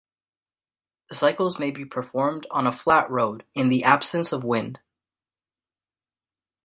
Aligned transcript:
The 1.11 1.15
cycles 1.15 1.59
may 1.59 1.69
be 1.69 1.85
performed 1.85 2.47
on 2.49 2.65
a 2.65 2.71
flat 2.71 3.07
road, 3.11 3.45
in 3.53 3.69
the 3.69 3.83
absence 3.83 4.31
of 4.31 4.43
wind. 4.43 4.79